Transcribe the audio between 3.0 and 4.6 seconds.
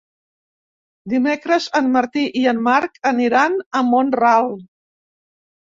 aniran a Mont-ral.